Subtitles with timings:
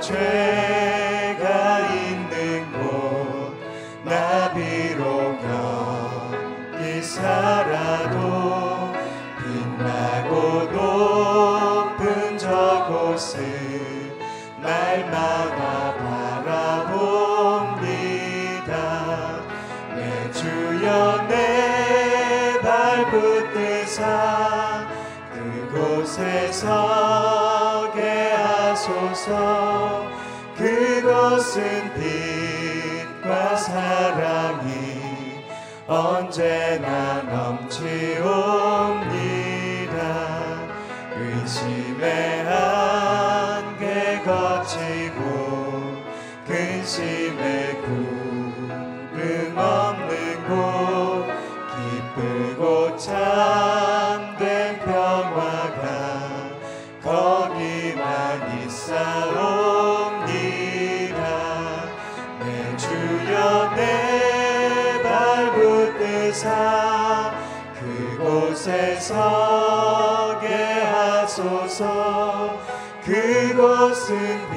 [0.00, 0.67] Change.
[36.38, 38.28] 언제나 넘치옵니다.
[41.16, 45.20] 의심의 한계 거치고
[46.46, 51.26] 근심의 구름 없는 곳
[51.74, 55.82] 기쁘고 참된 평화가
[57.02, 59.58] 거기만 있사옵니다.
[62.38, 63.67] 내 주여
[69.00, 70.46] 서게
[70.82, 72.58] 하소서.
[73.04, 74.47] 그곳은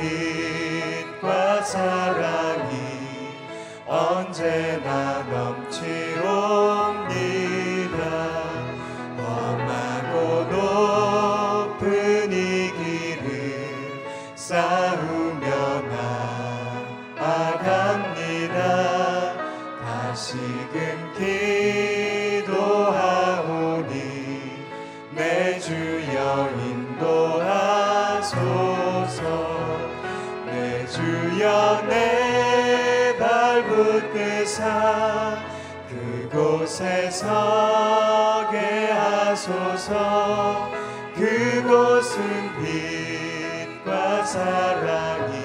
[37.22, 40.72] 서게 하소서.
[41.14, 42.20] 그곳은
[42.64, 45.36] 빛과 사랑이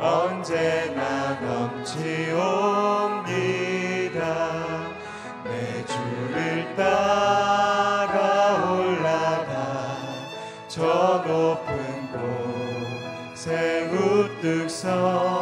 [0.00, 1.90] 언제나 넘치옵니다.
[5.44, 9.52] 내 주를 따라 올라가
[10.68, 11.68] 저 높은
[13.34, 15.41] 곳에 우뚝 서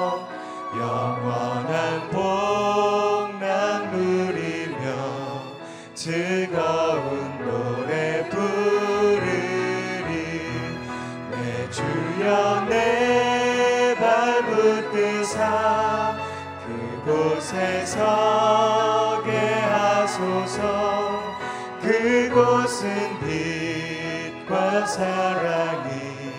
[24.90, 26.32] 사랑이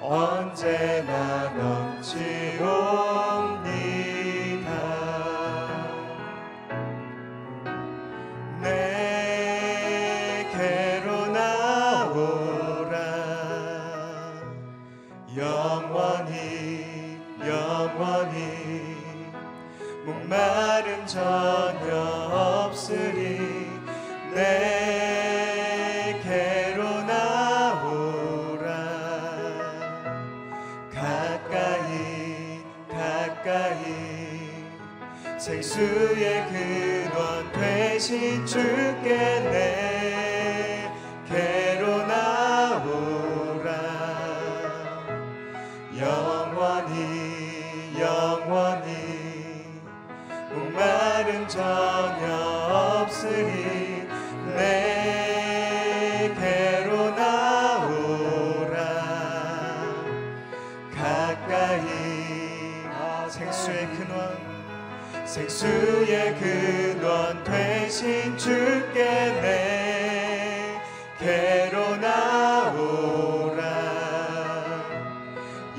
[0.00, 2.66] 언제나 넘치옵니다.
[9.86, 12.96] 내게로 나오라.
[15.36, 18.34] 영원히 영원히
[20.04, 21.94] 목마름 전혀
[22.66, 23.38] 없으리.
[24.34, 24.75] 내
[35.76, 39.85] 생수의 근원 되신 주께 내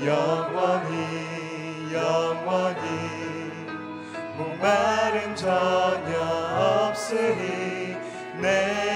[0.04, 2.78] 영원히 영원히
[4.36, 6.20] 목마름 전혀
[6.88, 7.96] 없으니
[8.40, 8.87] 내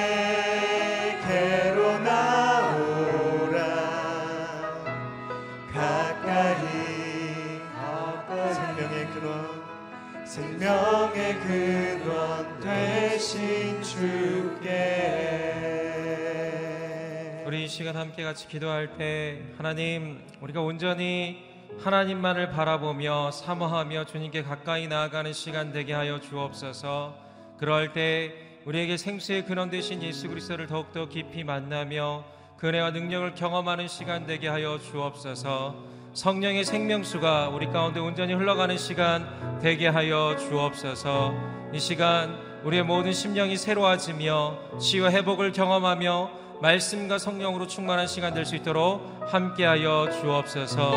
[17.92, 21.42] 시간 함께 같이 기도할 때 하나님 우리가 온전히
[21.78, 27.14] 하나님만을 바라보며 사모하며 주님께 가까이 나아가는 시간 되게 하여 주옵소서.
[27.58, 28.32] 그럴 때
[28.64, 32.24] 우리에게 생수의 근원 되신 예수 그리스도를 더욱더 깊이 만나며
[32.56, 35.76] 그 은혜와 능력을 경험하는 시간 되게 하여 주옵소서.
[36.14, 41.34] 성령의 생명수가 우리 가운데 온전히 흘러가는 시간 되게 하여 주옵소서.
[41.74, 48.54] 이 시간 우리의 모든 심령이 새로워지며 치유 회복을 경험하며 말씀과 성령으로 충만한 시간 될 수
[48.54, 50.92] 있도록 함께하여 주옵소서.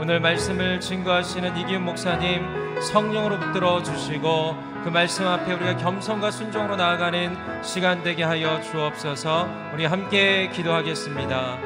[0.00, 7.62] 오늘 말씀을 증거하시는 이기훈 목사님 성령으로 붙들어 주시고 그 말씀 앞에 우리가 겸손과 순종으로 나아가는
[7.62, 9.46] 시간 되게 하여 주옵소서.
[9.74, 11.58] 우리 함께 기도하겠습니다.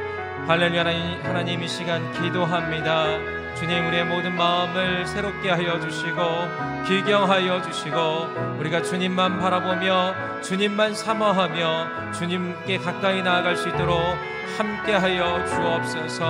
[0.49, 0.85] 할렐루야
[1.23, 3.07] 하나님 이 시간 기도합니다.
[3.55, 12.79] 주님 우리의 모든 마음을 새롭게 하여 주시고 기경하여 주시고 우리가 주님만 바라보며 주님만 사모하며 주님께
[12.79, 13.99] 가까이 나아갈 수 있도록
[14.59, 16.25] 함께하여 주옵소서.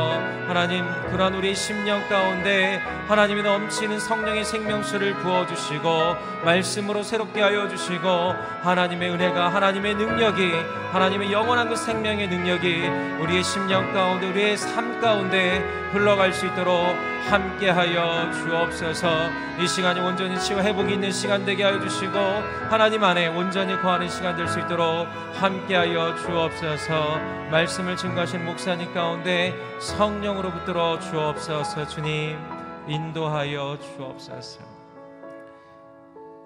[0.47, 8.09] 하나님 그러한 우리 심령 가운데 하나님이 넘치는 성령의 생명수를 부어주시고 말씀으로 새롭게 하여 주시고
[8.63, 10.53] 하나님의 은혜가 하나님의 능력이
[10.93, 12.87] 하나님의 영원한 그 생명의 능력이
[13.21, 15.59] 우리의 심령 가운데 우리의 삶 가운데
[15.93, 16.75] 흘러갈 수 있도록
[17.31, 19.31] 함께하여 주옵소서.
[19.61, 22.19] 이 시간이 온전히 치유 회복이 있는 시간 되게 하여 주시고
[22.69, 25.09] 하나님 안에 온전히 거하는 시간 될 수 있도록
[25.41, 27.19] 함께하여 주옵소서.
[27.51, 31.89] 말씀을 증거하신 목사님 가운데 성령으로 붙들어 주옵소서.
[31.89, 32.37] 주님
[32.87, 34.61] 인도하여 주옵소서.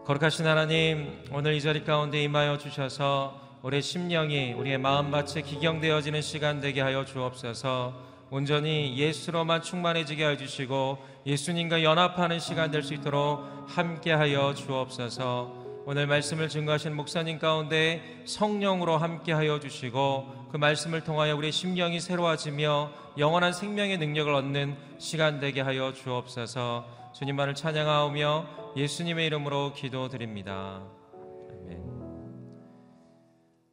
[0.07, 6.83] 거룩하신 하나님 오늘 이 자리 가운데 임하여 주셔서 우리의 심령이 우리의 마음밭에 기경되어지는 시간 되게
[6.83, 7.95] 하여 주옵소서
[8.31, 15.67] 온전히 예수로만 충만해지게 해 주시고 예수님과 연합하는 시간 될 수 있도록 함께하여 주옵소서.
[15.87, 23.53] 오늘 말씀을 증거하신 목사님 가운데 성령으로 함께하여 주시고 그 말씀을 통하여 우리 심령이 새로워지며 영원한
[23.53, 27.13] 생명의 능력을 얻는 시간 되게 하여 주옵소서.
[27.15, 30.98] 주님만을 찬양하오며 예수님의 이름으로 기도드립니다.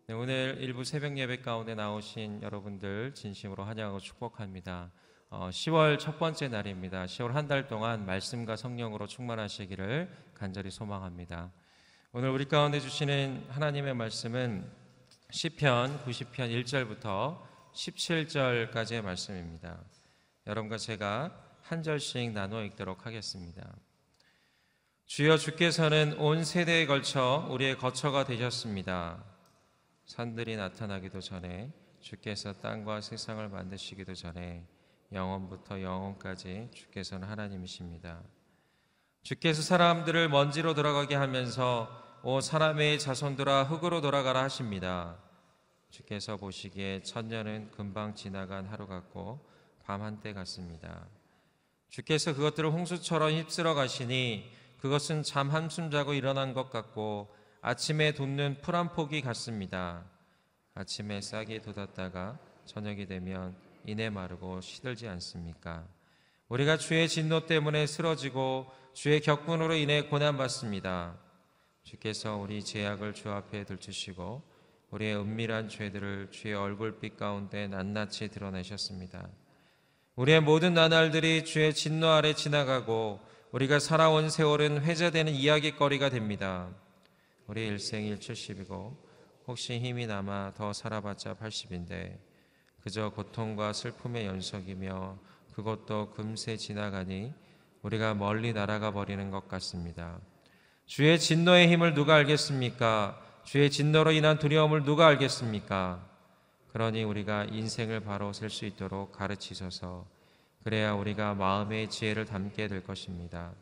[0.07, 4.91] 네, 오늘 일부 새벽 예배 가운데 나오신 여러분들 진심으로 환영하고 축복합니다.
[5.31, 7.05] 어, 10월 첫 번째 날입니다.
[7.05, 11.51] 10월 한 달 동안 말씀과 성령으로 충만하시기를 간절히 소망합니다.
[12.11, 14.71] 오늘 우리 가운데 주시는 하나님의 말씀은
[15.31, 17.41] 시편 90편 1절부터
[17.73, 19.83] 17절까지의 말씀입니다.
[20.45, 23.75] 여러분과 제가 한 절씩 나누어 읽도록 하겠습니다.
[25.07, 29.34] 주여 주께서는 온 세대에 걸쳐 우리의 거처가 되셨습니다.
[30.05, 34.63] 산들이 나타나기도 전에 주께서 땅과 세상을 만드시기도 전에
[35.11, 38.21] 영원부터 영원까지 주께서는 하나님이십니다.
[39.23, 41.89] 주께서 사람들을 먼지로 돌아가게 하면서
[42.23, 45.17] 오 사람의 자손들아 흙으로 돌아가라 하십니다.
[45.89, 49.43] 주께서 보시기에 천년은 금방 지나간 하루 같고
[49.83, 51.07] 밤 한때 같습니다.
[51.89, 57.33] 주께서 그것들을 홍수처럼 휩쓸어 가시니 그것은 잠 한숨 자고 일어난 것 같고
[57.67, 60.05] 아침에 돋는 풀 한 폭이 같습니다.
[60.75, 63.55] 아침에 싹이 돋았다가 저녁이 되면
[63.87, 65.87] 이내 마르고 시들지 않습니까?
[66.47, 71.17] 우리가 주의 진노 때문에 쓰러지고 주의 격분으로 인해 고난받습니다.
[71.81, 74.43] 주께서 우리 죄악을 주 앞에 들추시고
[74.91, 79.27] 우리의 은밀한 죄들을 주의 얼굴빛 가운데 낱낱이 드러내셨습니다.
[80.17, 86.69] 우리의 모든 나날들이 주의 진노 아래 지나가고 우리가 살아온 세월은 회자되는 이야기거리가 됩니다.
[87.47, 88.95] 우리 일생일 70이고
[89.45, 92.17] 혹시 힘이 남아 더 살아봤자 80인데
[92.81, 95.19] 그저 고통과 슬픔의 연속이며
[95.53, 97.33] 그것도 금세 지나가니
[97.83, 100.19] 우리가 멀리 날아가 버리는 것 같습니다.
[100.87, 103.21] 주의 진노의 힘을 누가 알겠습니까?
[103.43, 106.03] 주의 진노로 인한 두려움을 누가 알겠습니까?
[106.73, 110.07] 그러니 우리가 인생을 바로 셀 수 있도록 가르치셔서
[110.63, 113.53] 그래야 우리가 마음의 지혜를 담게 될 것입니다.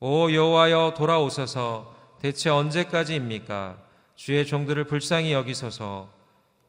[0.00, 3.78] 오 여호와여 돌아오소서 대체 언제까지입니까?
[4.14, 6.10] 주의 종들을 불쌍히 여기소서.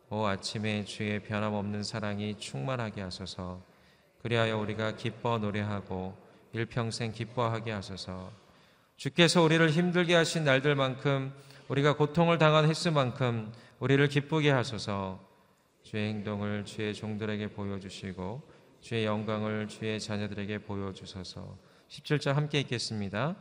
[0.10, 3.62] 오 아침에 주의 변함없는 사랑이 충만하게 하소서.
[4.22, 6.16] 그리하여 우리가 기뻐 노래하고
[6.54, 8.32] 일평생 기뻐하게 하소서.
[8.98, 11.34] 주께서 우리를 힘들게 하신 날들만큼
[11.68, 15.20] 우리가 고통을 당한 횟수만큼 우리를 기쁘게 하소서.
[15.84, 18.42] 주의 행동을 주의 종들에게 보여주시고
[18.82, 21.58] 주의 영광을 주의 자녀들에게 보여주소서.
[21.90, 23.36] 17절 함께 읽겠습니다.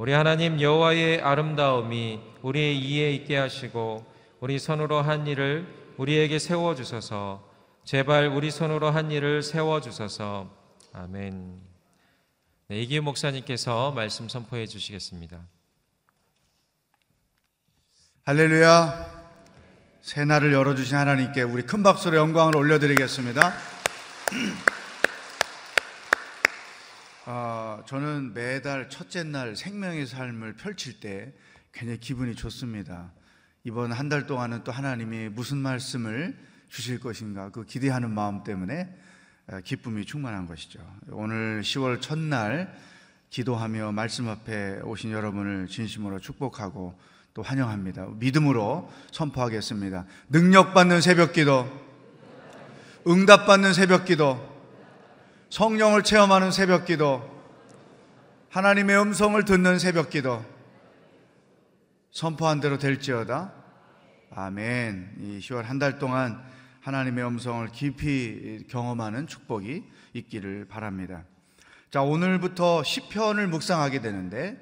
[0.00, 5.66] 우리 하나님 여호와의 아름다움이 우리의 이에 있게 하시고 우리 손으로 한 일을
[5.98, 7.46] 우리에게 세워 주소서.
[7.84, 10.50] 제발 우리 손으로 한 일을 세워 주소서.
[10.94, 11.60] 아멘.
[12.68, 15.38] 네, 이기 목사님께서 말씀 선포해 주시겠습니다.
[18.24, 19.28] 할렐루야.
[20.00, 23.52] 새 날을 열어주신 하나님께 우리 큰 박수로 영광을 올려드리겠습니다.
[27.32, 31.32] 아, 저는 매달 첫째 날 생명의 삶을 펼칠 때
[31.70, 33.12] 굉장히 기분이 좋습니다.
[33.62, 36.36] 이번 한 달 동안은 또 하나님이 무슨 말씀을
[36.68, 38.92] 주실 것인가 그 기대하는 마음 때문에
[39.62, 40.80] 기쁨이 충만한 것이죠.
[41.12, 42.76] 오늘 10월 첫날
[43.28, 46.98] 기도하며 말씀 앞에 오신 여러분을 진심으로 축복하고
[47.32, 48.08] 또 환영합니다.
[48.16, 50.04] 믿음으로 선포하겠습니다.
[50.30, 51.70] 능력받는 새벽 기도,
[53.06, 54.49] 응답받는 새벽 기도,
[55.50, 57.28] 성령을 체험하는 새벽 기도,
[58.50, 60.44] 하나님의 음성을 듣는 새벽 기도,
[62.12, 63.52] 선포한 대로 될지어다.
[64.30, 65.16] 아멘.
[65.18, 66.40] 이 10월 한 달 동안
[66.82, 69.82] 하나님의 음성을 깊이 경험하는 축복이
[70.14, 71.24] 있기를 바랍니다.
[71.90, 74.56] 자, 오늘부터 10편을 묵상하게 되는데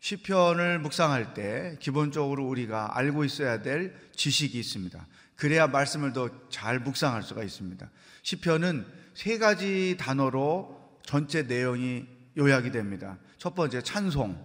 [0.00, 5.06] 시편을 묵상할 때 기본적으로 우리가 알고 있어야 될 지식이 있습니다.
[5.38, 7.88] 그래야 말씀을 더 잘 묵상할 수가 있습니다.
[8.22, 13.18] 시편은 세 가지 단어로 전체 내용이 요약이 됩니다.
[13.38, 14.44] 첫 번째 찬송,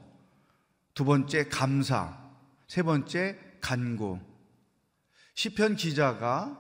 [0.93, 2.17] 두 번째 감사,
[2.67, 4.19] 세 번째 간구.
[5.33, 6.59] 시편 기자가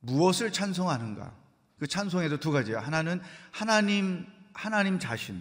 [0.00, 1.34] 무엇을 찬송하는가?
[1.78, 2.80] 그 찬송에도 두 가지야.
[2.80, 3.20] 하나는
[3.50, 5.40] 하나님 하나님 자신,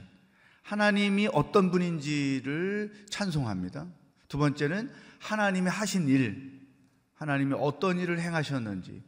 [0.63, 3.85] 하나님이 어떤 분인지를 찬송합니다.
[4.29, 6.60] 두 번째는 하나님이 하신 일,
[7.21, 9.03] 하나님이 어떤 일을 행하셨는지.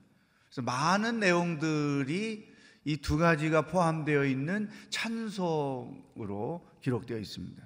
[0.45, 2.53] 그래서 많은 내용들이
[2.85, 7.63] 이 두 가지가 포함되어 있는 찬송으로 기록되어 있습니다.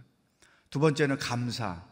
[0.70, 1.86] 두 번째는 감사.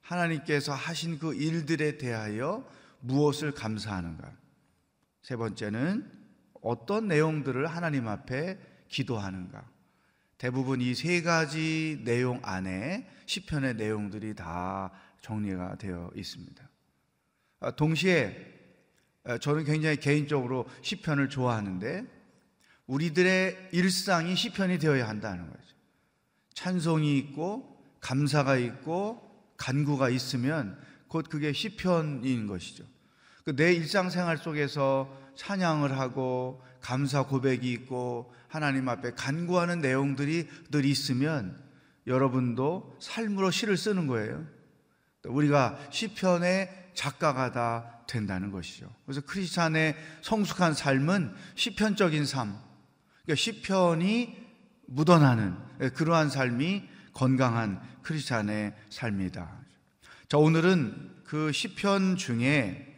[0.00, 2.64] 하나님께서 하신 그 일들에 대하여
[3.00, 4.32] 무엇을 감사하는가.
[5.22, 6.08] 세 번째는
[6.62, 9.68] 어떤 내용들을 하나님 앞에 기도하는가.
[10.38, 14.92] 대부분 이 세 가지 내용 안에 시편의 내용들이 다
[15.22, 16.75] 정리가 되어 있습니다.
[17.60, 18.54] 아, 동시에
[19.24, 22.04] 아, 저는 굉장히 개인적으로 시편을 좋아하는데
[22.86, 25.74] 우리들의 일상이 시편이 되어야 한다는 거죠.
[26.54, 29.20] 찬송이 있고 감사가 있고
[29.56, 32.84] 간구가 있으면 곧 그게 시편인 것이죠.
[33.44, 41.60] 그내 일상생활 속에서 찬양을 하고 감사 고백이 있고 하나님 앞에 간구하는 내용들이 늘 있으면
[42.06, 44.46] 여러분도 삶으로 시를 쓰는 거예요.
[45.24, 48.92] 우리가 시편의 작가가 다 된다는 것이죠.
[49.04, 52.58] 그래서 크리스찬의 성숙한 삶은 시편적인 삶,
[53.22, 54.36] 그러니까 시편이
[54.86, 55.56] 묻어나는
[55.94, 59.60] 그러한 삶이 건강한 크리스찬의 삶이다.
[60.28, 62.94] 자, 오늘은 그 시편 중에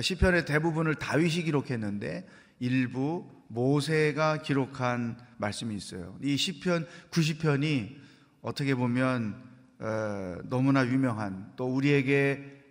[0.00, 2.26] 시편의 대부분을 다윗이 기록했는데
[2.60, 6.16] 일부 모세가 기록한 말씀이 있어요.
[6.22, 7.96] 이 시편 90편이
[8.40, 9.42] 어떻게 보면
[9.78, 12.61] 어, 너무나 유명한 또 우리에게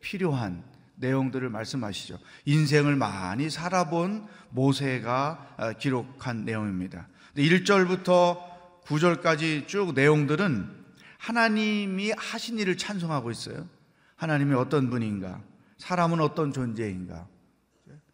[0.00, 0.64] 필요한
[0.96, 2.18] 내용들을 말씀하시죠.
[2.44, 7.08] 인생을 많이 살아본 모세가 어, 기록한 내용입니다.
[7.36, 8.38] 1절부터
[8.84, 10.76] 9절까지 쭉 내용들은
[11.18, 13.68] 하나님이 하신 일을 찬송하고 있어요.
[14.16, 15.40] 하나님이 어떤 분인가?
[15.78, 17.28] 사람은 어떤 존재인가?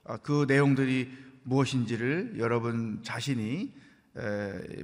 [0.04, 1.10] 아, 그 내용들이
[1.44, 3.72] 무엇인지를 여러분 자신이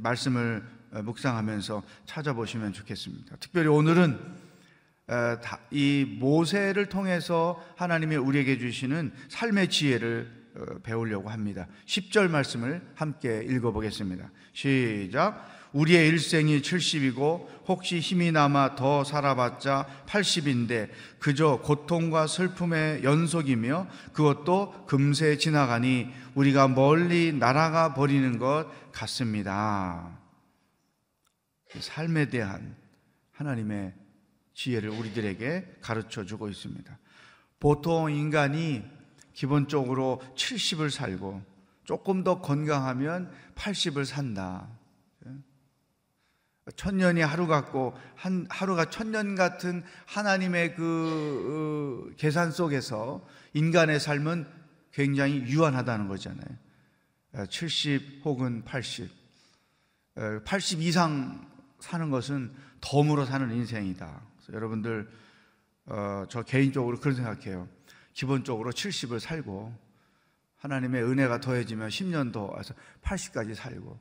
[0.01, 3.37] 말씀을 묵상하면서 찾아보시면 좋겠습니다.
[3.37, 4.19] 특별히 오늘은
[5.71, 11.69] 이 모세를 통해서 하나님이 우리에게 주시는 삶의 지혜를 어, 배우려고 합니다.
[11.87, 14.31] 10절 말씀을 함께 읽어보겠습니다.
[14.53, 15.49] 시작.
[15.73, 20.89] 우리의 일생이 70이고 혹시 힘이 남아 더 살아봤자 80인데
[21.21, 30.19] 그저 고통과 슬픔의 연속이며 그것도 금세 지나가니 우리가 멀리 날아가 버리는 것 같습니다.
[31.79, 32.75] 삶에 대한
[33.31, 34.00] 하나님의
[34.61, 36.99] 지혜를 우리들에게 가르쳐 주고 있습니다.
[37.59, 38.85] 보통 인간이
[39.33, 41.43] 기본적으로 70을 살고
[41.85, 44.69] 조금 더 건강하면 80을 산다.
[46.77, 54.47] 천년이 하루 같고 한 하루가 천년 같은 하나님의 그 어, 계산 속에서 인간의 삶은
[54.93, 56.49] 굉장히 유한하다는 거잖아요.
[57.49, 59.11] 70 혹은 80.
[60.45, 61.49] 80 이상
[61.81, 64.30] 사는 것은 덤으로 사는 인생이다.
[64.53, 65.11] 여러분들
[65.87, 67.69] 어, 저 개인적으로 그런 생각해요.
[68.13, 69.75] 기본적으로 70을 살고
[70.57, 73.99] 하나님의 은혜가 더해지면 10년 더 와서 80까지 살고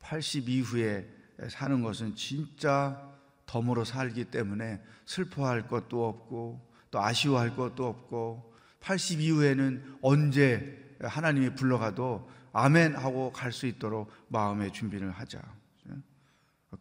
[0.00, 1.08] 80 이후에
[1.48, 3.10] 사는 것은 진짜
[3.46, 12.30] 덤으로 살기 때문에 슬퍼할 것도 없고 또 아쉬워할 것도 없고 80 이후에는 언제 하나님이 불러가도
[12.52, 15.40] 아멘 하고 갈 수 있도록 마음의 준비를 하자.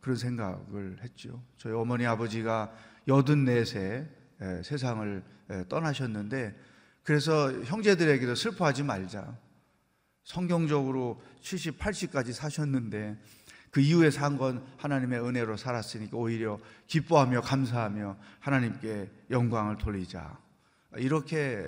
[0.01, 1.44] 그런 생각을 했죠.
[1.58, 2.72] 저희 어머니 아버지가
[3.10, 4.08] 84세
[4.42, 6.56] 에, 세상을 에, 떠나셨는데
[7.04, 9.36] 그래서 형제들에게도 슬퍼하지 말자.
[10.24, 13.18] 성경적으로 70, 80까지 사셨는데
[13.72, 20.39] 그 이후에 산 건 하나님의 은혜로 살았으니까 오히려 기뻐하며 감사하며 하나님께 영광을 돌리자.
[20.98, 21.63] 이렇게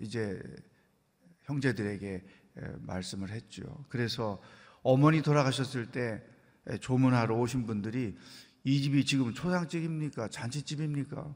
[0.00, 0.40] 이제
[1.44, 2.24] 형제들에게
[2.80, 3.62] 말씀을 했죠.
[3.88, 4.40] 그래서
[4.82, 6.22] 어머니 돌아가셨을 때
[6.80, 8.16] 조문하러 오신 분들이
[8.68, 10.28] 이 집이 지금 초상집입니까?
[10.28, 11.34] 잔치집입니까?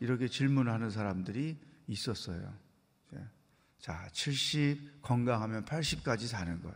[0.00, 1.56] 이렇게 질문하는 사람들이
[1.86, 2.52] 있었어요.
[3.80, 6.74] 자, 70 건강하면 80까지 사는 것.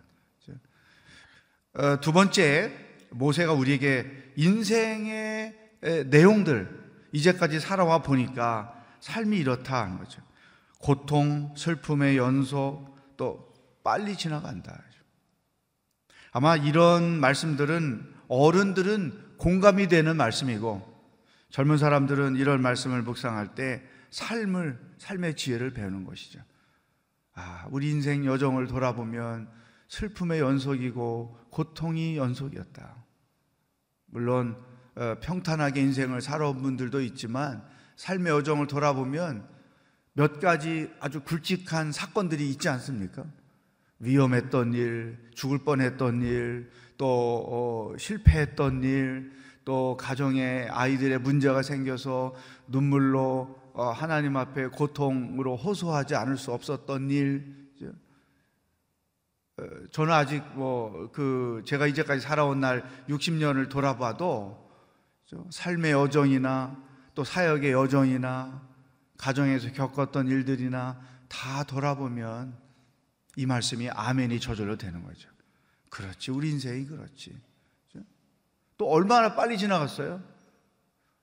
[1.74, 2.72] 어, 두 번째,
[3.10, 5.58] 모세가 우리에게 인생의
[6.06, 10.22] 내용들, 이제까지 살아와 보니까 삶이 이렇다 하는 거죠.
[10.78, 13.52] 고통, 슬픔의 연속, 또
[13.84, 14.82] 빨리 지나간다.
[16.30, 20.80] 아마 이런 말씀들은 어른들은 공감이 되는 말씀이고
[21.50, 26.38] 젊은 사람들은 이런 말씀을 묵상할 때 삶을, 삶의 지혜를 배우는 것이죠.
[27.34, 29.50] 아, 우리 인생 여정을 돌아보면
[29.88, 33.04] 슬픔의 연속이고 고통이 연속이었다.
[34.06, 34.56] 물론
[34.94, 37.64] 어, 평탄하게 인생을 살아온 분들도 있지만
[37.96, 39.48] 삶의 여정을 돌아보면
[40.12, 43.24] 몇 가지 아주 굵직한 사건들이 있지 않습니까?
[43.98, 49.32] 위험했던 일, 죽을 뻔했던 일, 또 어, 실패했던 일,
[49.64, 52.34] 또 가정에 아이들의 문제가 생겨서
[52.68, 57.62] 눈물로 어, 하나님 앞에 고통으로 호소하지 않을 수 없었던 일.
[59.58, 64.70] 어, 저는 아직 뭐 그 제가 이제까지 살아온 날 60년을 돌아봐도
[65.50, 66.76] 삶의 여정이나
[67.14, 68.62] 또 사역의 여정이나
[69.18, 72.56] 가정에서 겪었던 일들이나 다 돌아보면
[73.36, 75.31] 이 말씀이 아멘이 저절로 되는 거죠.
[75.92, 77.38] 그렇지, 우리 인생이 그렇지.
[78.78, 80.22] 또 얼마나 빨리 지나갔어요?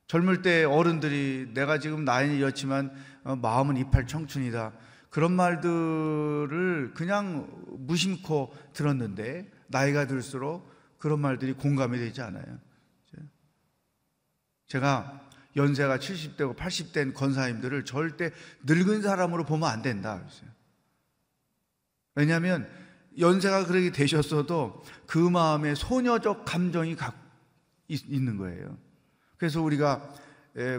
[0.05, 2.91] 젊을 때 어른들이 내가 지금 나이는 이렇지만
[3.23, 4.73] 어, 마음은 이팔 청춘이다.
[5.09, 12.59] 그런 말들을 그냥 무심코 들었는데 나이가 들수록 그런 말들이 공감이 되지 않아요.
[14.67, 18.31] 제가 연세가 70대고 80된 권사님들을 절대
[18.65, 20.23] 늙은 사람으로 보면 안 된다.
[22.13, 22.69] 왜냐하면
[23.19, 26.95] 연세가 그렇게 되셨어도 그 마음에 소녀적 감정이
[27.87, 28.77] 있는 거예요.
[29.37, 30.13] 그래서 우리가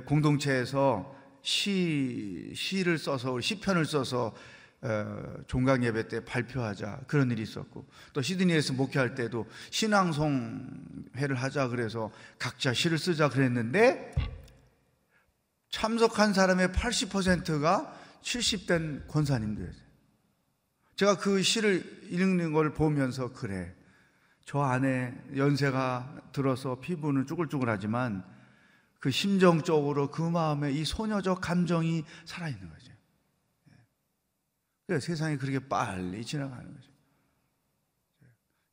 [0.07, 4.35] 공동체에서 시, 시를 써서, 시편을 써서
[5.46, 12.72] 종강 예배 때 발표하자 그런 일이 있었고 또 시드니에서 목회할 때도 신앙송회를 하자 그래서 각자
[12.72, 14.14] 시를 쓰자 그랬는데
[15.70, 19.89] 참석한 사람의 80%가 70된 권사님들이었어요.
[21.01, 23.75] 제가 그 시를 읽는 걸 보면서 그래.
[24.45, 28.23] 저 안에 연세가 들어서 피부는 쭈글쭈글하지만
[28.99, 32.93] 그 심정적으로 그 마음에 이 소녀적 감정이 살아있는 거죠.
[34.87, 36.91] 그래서 세상이 그렇게 빨리 지나가는 거죠.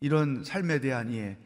[0.01, 1.37] 이런 삶에 대한 이해,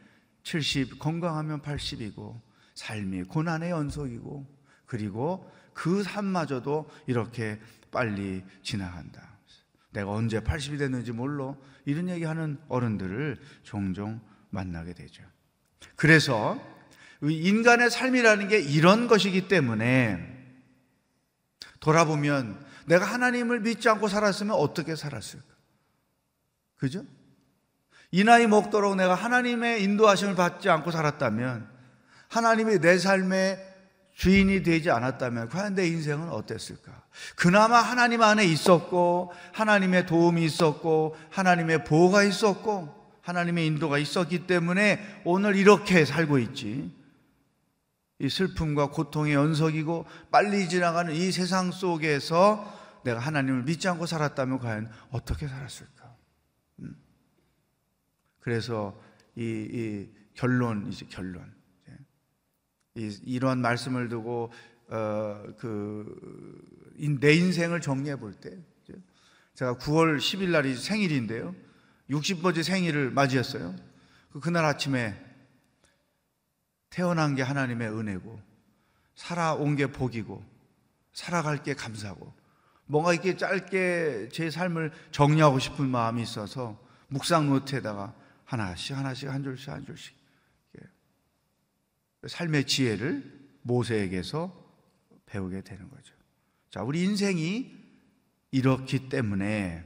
[0.42, 2.42] 70, 건강하면 80이고,
[2.74, 4.48] 삶이 고난의 연속이고,
[4.88, 9.31] 그리고 그 삶마저도 이렇게 빨리 지나간다.
[9.92, 11.56] 내가 언제 80이 됐는지 몰라.
[11.86, 15.24] 이런 얘기하는 어른들을 종종 만나게 되죠.
[15.96, 16.60] 그래서
[17.22, 20.40] 인간의 삶이라는 게 이런 것이기 때문에
[21.80, 25.46] 돌아보면 내가 하나님을 믿지 않고 살았으면 어떻게 살았을까?
[26.78, 27.06] 그죠?
[28.12, 31.70] 이 나이 먹도록 내가 하나님의 인도하심을 받지 않고 살았다면
[32.28, 33.71] 하나님이 내 삶의
[34.14, 37.04] 주인이 되지 않았다면 과연 내 인생은 어땠을까?
[37.36, 45.56] 그나마 하나님 안에 있었고 하나님의 도움이 있었고 하나님의 보호가 있었고 하나님의 인도가 있었기 때문에 오늘
[45.56, 46.92] 이렇게 살고 있지.
[48.20, 54.92] 이 슬픔과 고통의 연속이고 빨리 지나가는 이 세상 속에서 내가 하나님을 믿지 않고 살았다면 과연
[55.10, 56.16] 어떻게 살았을까?
[56.82, 56.96] 음.
[58.40, 59.00] 그래서
[59.36, 61.61] 이, 이 결론이지 결론.
[62.96, 64.52] 이, 이런 말씀을 두고
[64.88, 68.58] 어, 그내 인생을 정리해 볼 때
[69.56, 71.56] 제가 9월 10일 날이 생일인데요.
[72.10, 73.76] 60번째 생일을 맞이했어요.
[74.32, 75.20] 그 그날 아침에
[76.90, 78.42] 태어난 게 하나님의 은혜고,
[79.16, 80.44] 살아온 게 복이고,
[81.14, 82.34] 살아갈 게 감사고,
[82.86, 89.70] 뭔가 이렇게 짧게 제 삶을 정리하고 싶은 마음이 있어서 묵상 노트에다가 하나씩 하나씩 한 줄씩
[89.70, 90.16] 한 줄씩
[92.32, 93.30] 삶의 지혜를
[93.64, 94.58] 모세에게서
[95.26, 96.14] 배우게 되는 거죠.
[96.70, 97.76] 자, 우리 인생이
[98.52, 99.84] 이렇기 때문에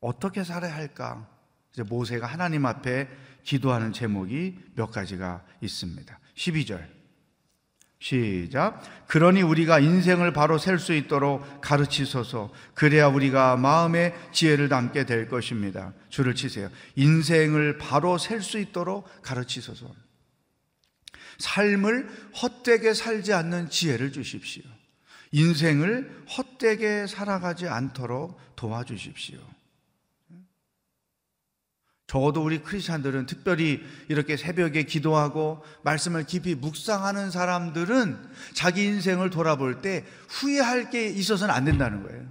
[0.00, 1.28] 어떻게 살아야 할까?
[1.72, 3.08] 이제 모세가 하나님 앞에
[3.44, 6.18] 기도하는 제목이 몇 가지가 있습니다.
[6.34, 6.84] 12절.
[8.00, 8.82] 시작.
[9.06, 12.52] 그러니 우리가 인생을 바로 셀 수 있도록 가르치소서.
[12.74, 15.94] 그래야 우리가 마음의 지혜를 담게 될 것입니다.
[16.08, 16.70] 줄을 치세요.
[16.96, 20.05] 인생을 바로 셀 수 있도록 가르치소서.
[21.38, 22.08] 삶을
[22.42, 24.62] 헛되게 살지 않는 지혜를 주십시오.
[25.32, 29.38] 인생을 헛되게 살아가지 않도록 도와주십시오.
[32.06, 38.16] 적어도 우리 크리스찬들은 특별히 이렇게 새벽에 기도하고 말씀을 깊이 묵상하는 사람들은
[38.54, 42.24] 자기 인생을 돌아볼 때 후회할 게 있어서는 안 된다는 거예요.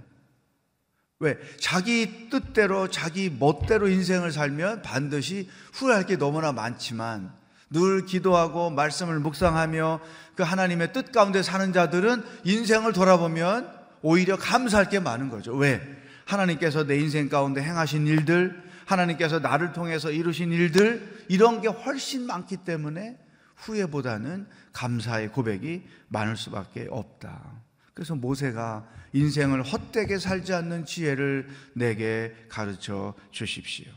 [1.18, 1.38] 왜?
[1.60, 7.34] 자기 뜻대로, 자기 멋대로 인생을 살면 반드시 후회할 게 너무나 많지만
[7.70, 10.00] 늘 기도하고 말씀을 묵상하며
[10.34, 13.70] 그 하나님의 뜻 가운데 사는 자들은 인생을 돌아보면
[14.02, 15.54] 오히려 감사할 게 많은 거죠.
[15.54, 15.80] 왜?
[16.26, 22.58] 하나님께서 내 인생 가운데 행하신 일들, 하나님께서 나를 통해서 이루신 일들 이런 게 훨씬 많기
[22.58, 23.18] 때문에
[23.56, 27.62] 후회보다는 감사의 고백이 많을 수밖에 없다.
[27.94, 33.90] 그래서 모세가 인생을 헛되게 살지 않는 지혜를 내게 가르쳐 주십시오.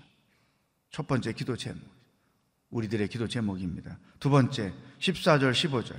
[0.91, 1.98] 첫 번째 기도 제목.
[2.71, 3.97] 우리들의 기도 제목입니다.
[4.19, 5.95] 두 번째 14절 15절.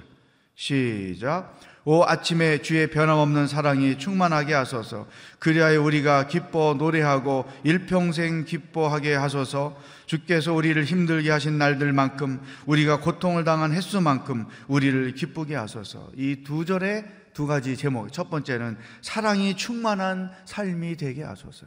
[0.54, 1.58] 시작.
[1.86, 5.08] 오 아침에 주의 변함없는 사랑이 충만하게 하소서.
[5.38, 9.80] 그리하여 우리가 기뻐 노래하고 일평생 기뻐하게 하소서.
[10.04, 16.10] 주께서 우리를 힘들게 하신 날들만큼 우리가 고통을 당한 횟수만큼 우리를 기쁘게 하소서.
[16.16, 18.12] 이 두 절의 두 가지 제목.
[18.12, 21.66] 첫 번째는 사랑이 충만한 삶이 되게 하소서.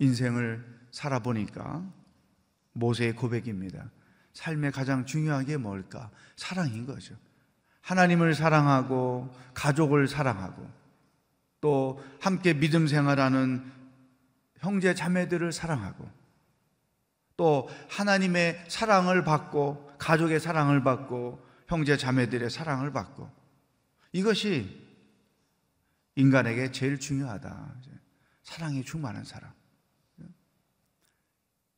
[0.00, 1.84] 인생을 살아보니까
[2.78, 3.90] 모세의 고백입니다.
[4.32, 6.10] 삶의 가장 중요한 게 뭘까?
[6.36, 7.16] 사랑인 거죠.
[7.80, 10.68] 하나님을 사랑하고 가족을 사랑하고
[11.60, 13.64] 또 함께 믿음 생활하는
[14.58, 16.08] 형제 자매들을 사랑하고
[17.36, 23.30] 또 하나님의 사랑을 받고 가족의 사랑을 받고 형제 자매들의 사랑을 받고
[24.12, 24.86] 이것이
[26.16, 27.74] 인간에게 제일 중요하다.
[28.42, 29.52] 사랑이 충만한 사람.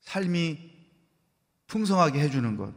[0.00, 0.69] 삶이
[1.70, 2.74] 풍성하게 해주는 것.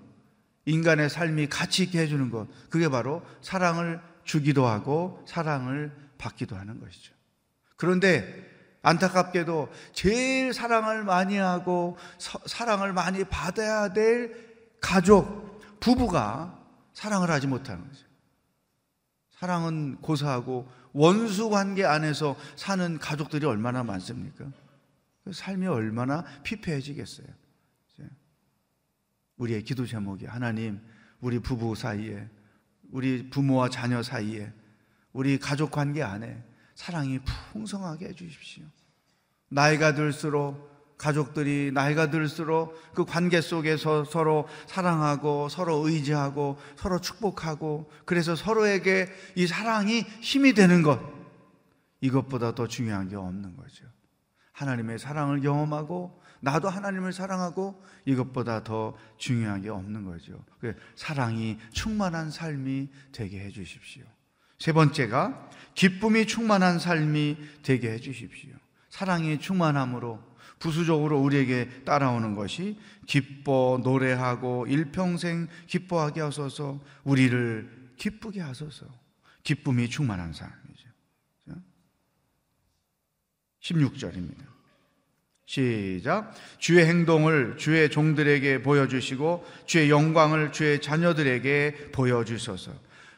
[0.65, 7.13] 인간의 삶이 가치 있게 해주는 것, 그게 바로 사랑을 주기도 하고 사랑을 받기도 하는 것이죠.
[7.75, 8.49] 그런데
[8.81, 16.57] 안타깝게도 제일 사랑을 많이 하고 서, 사랑을 많이 받아야 될 가족, 부부가
[16.93, 18.05] 사랑을 하지 못하는 거죠.
[19.31, 24.45] 사랑은 고사하고 원수 관계 안에서 사는 가족들이 얼마나 많습니까?
[25.25, 27.27] 그 삶이 얼마나 피폐해지겠어요.
[29.37, 30.79] 우리의 기도 제목이 하나님
[31.19, 32.29] 우리 부부 사이에
[32.91, 34.51] 우리 부모와 자녀 사이에
[35.11, 36.43] 우리 가족 관계 안에
[36.75, 37.19] 사랑이
[37.51, 38.65] 풍성하게 해 주십시오.
[39.49, 48.35] 나이가 들수록 가족들이 나이가 들수록 그 관계 속에서 서로 사랑하고 서로 의지하고 서로 축복하고 그래서
[48.35, 50.99] 서로에게 이 사랑이 힘이 되는 것
[52.01, 53.85] 이것보다 더 중요한 게 없는 거죠.
[54.53, 60.43] 하나님의 사랑을 경험하고 나도 하나님을 사랑하고 이것보다 더 중요한 게 없는 거죠.
[60.59, 64.03] 그 사랑이 충만한 삶이 되게 해 주십시오.
[64.59, 68.51] 세 번째가 기쁨이 충만한 삶이 되게 해 주십시오.
[68.89, 70.21] 사랑이 충만함으로
[70.59, 72.77] 부수적으로 우리에게 따라오는 것이
[73.07, 78.85] 기뻐 노래하고 일평생 기뻐하게 하소서 우리를 기쁘게 하소서
[79.43, 80.89] 기쁨이 충만한 삶이죠.
[83.61, 84.52] 16절입니다.
[85.45, 86.31] 시작.
[86.57, 92.71] 주의 행동을 주의 종들에게 보여주시고 주의 영광을 주의 자녀들에게 보여주소서.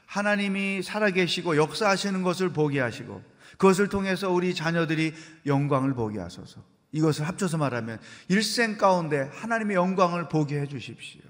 [0.05, 3.21] 하나님이 살아계시고 역사하시는 것을 보게 하시고
[3.57, 5.13] 그것을 통해서 우리 자녀들이
[5.45, 6.61] 영광을 보게 하소서.
[6.91, 11.21] 이것을 합쳐서 말하면 일생 가운데 하나님의 영광을 보게 해 주십시오.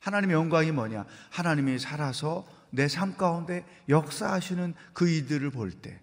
[0.00, 1.04] 하나님의 영광이 뭐냐?
[1.30, 6.00] 하나님이 살아서 내 삶 가운데 역사하시는 그 이들을 볼 때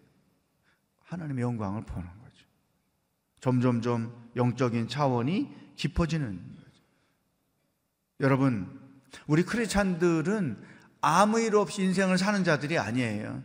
[1.06, 2.17] 하나님의 영광을 보는.
[3.40, 6.82] 점점점 영적인 차원이 깊어지는 거죠.
[8.20, 8.80] 여러분,
[9.28, 10.58] 우리 크리스찬들은
[11.02, 13.44] 아무 일 없이 인생을 사는 자들이 아니에요.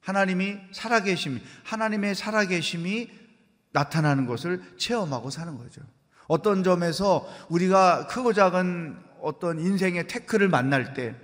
[0.00, 3.10] 하나님이 살아계심이, 하나님의 살아계심이
[3.72, 5.82] 나타나는 것을 체험하고 사는 거죠.
[6.26, 11.14] 어떤 점에서 우리가 크고 작은 어떤 인생의 태클을 만날 때,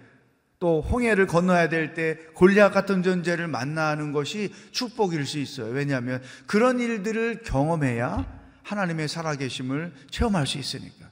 [0.64, 5.70] 또 홍해를 건너야 될 때 골리앗 같은 존재를 만나는 것이 축복일 수 있어요.
[5.70, 8.24] 왜냐하면 그런 일들을 경험해야
[8.62, 11.11] 하나님의 살아계심을 체험할 수 있으니까.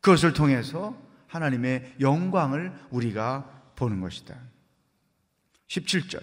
[0.00, 0.96] 그것을 통해서
[1.26, 4.38] 하나님의 영광을 우리가 보는 것이다.
[5.66, 6.22] 17절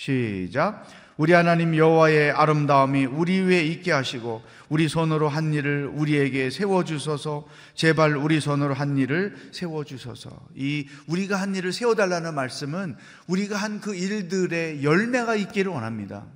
[0.00, 0.86] 시작.
[1.18, 7.46] 우리 하나님 여호와의 아름다움이 우리 위에 있게 하시고 우리 손으로 한 일을 우리에게 세워 주소서.
[7.74, 10.30] 제발 우리 손으로 한 일을 세워 주소서.
[10.54, 16.26] 이 우리가 한 일을 세워 달라는 말씀은 우리가 한 그 일들의 열매가 있기를 원합니다.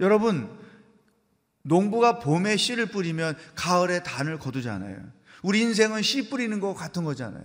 [0.00, 0.50] 여러분
[1.62, 4.98] 농부가 봄에 씨를 뿌리면 가을에 단을 거두잖아요.
[5.42, 7.44] 우리 인생은 씨 뿌리는 거 같은 거잖아요.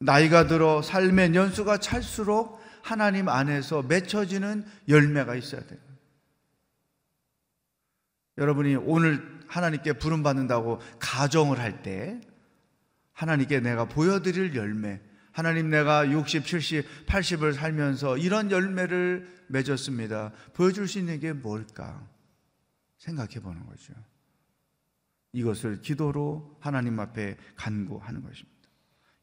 [0.00, 5.80] 나이가 들어 삶의 연수가 찰수록 하나님 안에서 맺혀지는 열매가 있어야 돼요.
[8.38, 12.20] 여러분이 오늘 하나님께 부름받는다고 가정을 할 때
[13.12, 15.00] 하나님께 내가 보여드릴 열매,
[15.32, 20.32] 하나님 내가 60, 70, 80을 살면서 이런 열매를 맺었습니다.
[20.54, 22.06] 보여줄 수 있는 게 뭘까?
[22.98, 23.94] 생각해 보는 거죠.
[25.32, 28.68] 이것을 기도로 하나님 앞에 간구하는 것입니다.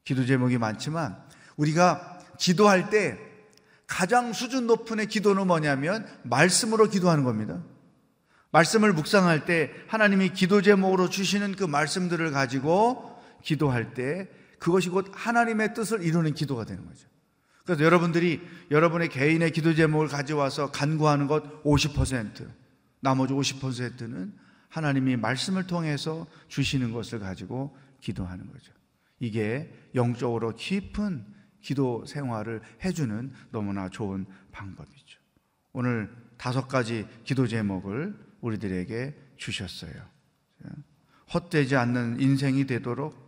[0.03, 1.23] 기도 제목이 많지만
[1.55, 3.32] 우리가 기도할 때
[3.87, 7.61] 가장 수준 높은 기도는 뭐냐면 말씀으로 기도하는 겁니다.
[8.51, 15.73] 말씀을 묵상할 때 하나님이 기도 제목으로 주시는 그 말씀들을 가지고 기도할 때 그것이 곧 하나님의
[15.73, 17.07] 뜻을 이루는 기도가 되는 거죠.
[17.65, 18.41] 그래서 여러분들이
[18.71, 22.47] 여러분의 개인의 기도 제목을 가져와서 간구하는 것 50%,
[22.99, 24.33] 나머지 50%는
[24.69, 28.71] 하나님이 말씀을 통해서 주시는 것을 가지고 기도하는 거죠.
[29.19, 31.25] 이게 영적으로 깊은
[31.63, 35.19] 기도 생활을 해주는 너무나 좋은 방법이죠.
[35.71, 39.93] 오늘 다섯 가지 기도 제목을 우리들에게 주셨어요.
[41.33, 43.23] 헛되지 않는 인생이 되도록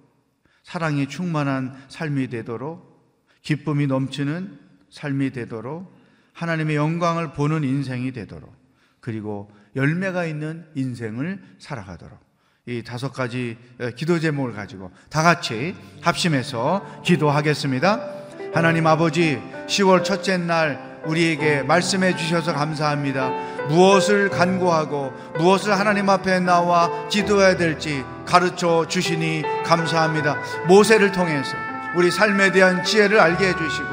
[0.63, 2.93] 사랑이 충만한 삶이 되도록
[3.41, 5.95] 기쁨이 넘치는 삶이 되도록
[6.33, 8.53] 하나님의 영광을 보는 인생이 되도록
[8.99, 12.19] 그리고 열매가 있는 인생을 살아가도록
[12.67, 13.57] 이 다섯 가지
[13.95, 18.14] 기도 제목을 가지고 다 같이 합심해서 기도하겠습니다.
[18.55, 23.29] 하나님 아버지 10월 첫째 날 우리에게 말씀해 주셔서 감사합니다.
[23.67, 30.37] 무엇을 간구하고 무엇을 하나님 앞에 나와 기도해야 될지 가르쳐 주시니 감사합니다.
[30.69, 31.51] 모세를 통해서
[31.97, 33.89] 우리 삶에 대한 지혜를 알게 해주시고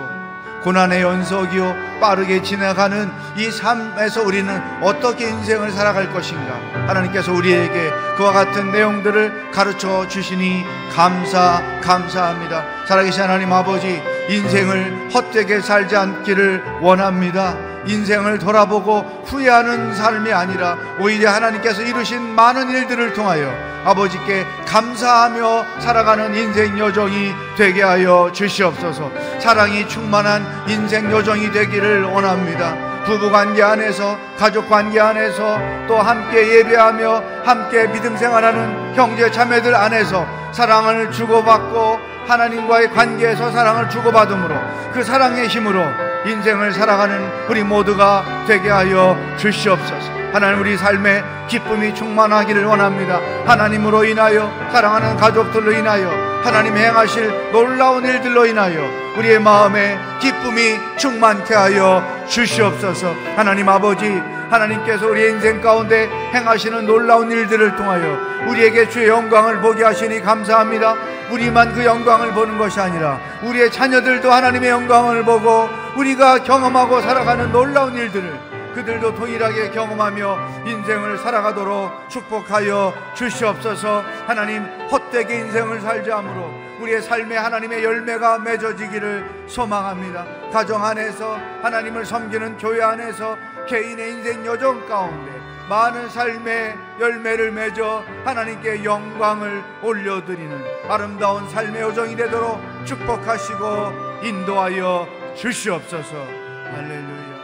[0.63, 6.55] 고난의 연속이요 빠르게 지나가는 이 삶에서 우리는 어떻게 인생을 살아갈 것인가
[6.87, 15.97] 하나님께서 우리에게 그와 같은 내용들을 가르쳐 주시니 감사 감사합니다 살아계신 하나님 아버지 인생을 헛되게 살지
[15.97, 17.57] 않기를 원합니다
[17.87, 23.53] 인생을 돌아보고 후회하는 삶이 아니라 오히려 하나님께서 이루신 많은 일들을 통하여
[23.85, 29.11] 아버지께 감사하며 살아가는 인생 여정이 되게 하여 주시옵소서.
[29.41, 32.77] 사랑이 충만한 인생 여정이 되기를 원합니다.
[33.05, 35.59] 부부 관계 안에서 가족 관계 안에서
[35.89, 44.55] 또 함께 예배하며 함께 믿음 생활하는 형제 자매들 안에서 사랑을 주고받고 하나님과의 관계에서 사랑을 주고받음으로
[44.93, 45.83] 그 사랑의 힘으로
[46.25, 50.23] 인생을 살아가는 우리 모두가 되게 하여 주시옵소서.
[50.33, 53.21] 하나님 우리 삶에 기쁨이 충만하기를 원합니다.
[53.45, 56.09] 하나님으로 인하여 사랑하는 가족들로 인하여
[56.43, 58.81] 하나님 행하실 놀라운 일들로 인하여
[59.19, 63.15] 우리의 마음에 기쁨이 충만케 하여 주시옵소서.
[63.37, 70.21] 하나님 아버지 하나님께서 우리의 인생 가운데 행하시는 놀라운 일들을 통하여 우리에게 주의 영광을 보게 하시니
[70.21, 70.95] 감사합니다.
[71.33, 77.97] 우리만 그 영광을 보는 것이 아니라 우리의 자녀들도 하나님의 영광을 보고 우리가 경험하고 살아가는 놀라운
[77.97, 84.03] 일들을 그들도 동일하게 경험하며 인생을 살아가도록 축복하여 주시옵소서.
[84.27, 90.27] 하나님 헛되게 인생을 살지 않으로 우리의 삶에 하나님의 열매가 맺어지기를 소망합니다.
[90.53, 93.37] 가정 안에서 하나님을 섬기는 교회 안에서
[93.69, 95.42] 개인의 인생 여정 가운데
[95.73, 106.15] 많은 삶의 열매를 맺어 하나님께 영광을 올려드리는 아름다운 삶의 여정이 되도록 축복하시고 인도하여 주시옵소서.
[106.15, 107.43] 할렐루야.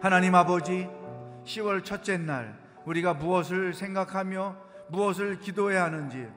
[0.00, 0.86] 하나님 아버지,
[1.44, 4.56] 10월 첫째 날 우리가 무엇을 생각하며
[4.88, 6.28] 무엇을 기도해야 하는지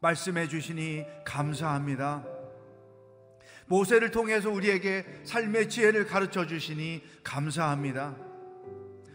[0.00, 2.24] 말씀해 주시니 감사합니다.
[3.66, 8.27] 모세를 통해서 우리에게 삶의 지혜를 가르쳐 주시니 감사합니다.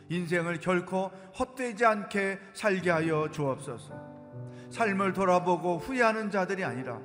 [0.09, 4.13] 인생을 결코 헛되지 않게 살게 하여 주옵소서.
[4.71, 6.99] 삶을 돌아보고 후회하는 자들이 아니라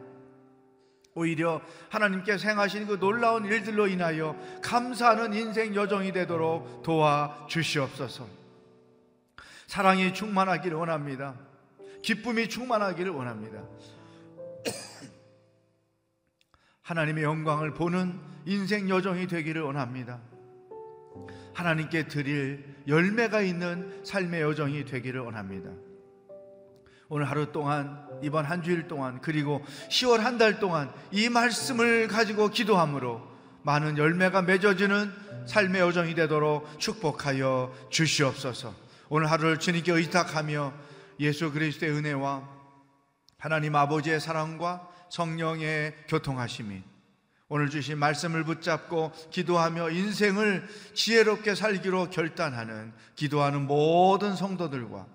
[1.15, 8.27] 오히려 하나님께서 행하신 그 놀라운 일들로 인하여 감사하는 인생 여정이 되도록 도와 주시옵소서.
[9.67, 11.35] 사랑이 충만하기를 원합니다.
[12.03, 13.63] 기쁨이 충만하기를 원합니다.
[16.83, 20.21] 하나님의 영광을 보는 인생 여정이 되기를 원합니다.
[21.53, 25.71] 하나님께 드릴 열매가 있는 삶의 여정이 되기를 원합니다.
[27.11, 32.49] 오늘 하루 동안 이번 한 주일 동안 그리고 10월 한 달 동안 이 말씀을 가지고
[32.49, 33.27] 기도함으로
[33.63, 35.13] 많은 열매가 맺어지는
[35.47, 38.75] 삶의 여정이 되도록 축복하여 주시옵소서.
[39.09, 40.73] 오늘 하루를 주님께 의탁하며
[41.21, 42.49] 예수 그리스도의 은혜와
[43.39, 46.83] 하나님 아버지의 사랑과 성령의 교통하심이
[47.49, 55.07] 오늘 주신 말씀을 붙잡고 기도하며 인생을 지혜롭게 살기로 결단하는 기도하는 모든 성도들과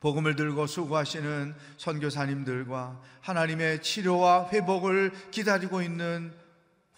[0.00, 6.32] 복음을 들고 수고하시는 선교사님들과 하나님의 치료와 회복을 기다리고 있는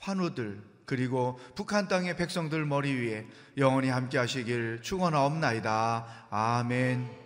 [0.01, 3.27] 환우들 그리고 북한 땅의 백성들 머리 위에
[3.59, 6.27] 영원히 함께 하시길 축원하옵나이다.
[6.31, 7.26] 아멘.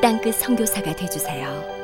[0.00, 1.77] 땅끝 성교사가 되주세요